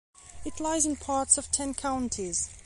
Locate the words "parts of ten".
0.95-1.75